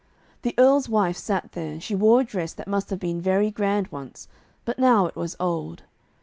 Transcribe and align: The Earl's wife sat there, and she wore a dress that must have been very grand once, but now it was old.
The 0.41 0.55
Earl's 0.57 0.89
wife 0.89 1.15
sat 1.15 1.51
there, 1.51 1.73
and 1.73 1.83
she 1.83 1.93
wore 1.93 2.21
a 2.21 2.23
dress 2.23 2.53
that 2.53 2.67
must 2.67 2.89
have 2.89 2.97
been 2.99 3.21
very 3.21 3.51
grand 3.51 3.89
once, 3.89 4.27
but 4.65 4.79
now 4.79 5.05
it 5.05 5.15
was 5.15 5.35
old. 5.39 5.83